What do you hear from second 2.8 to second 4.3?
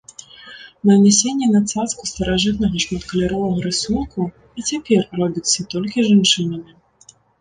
шматкаляровага рысунку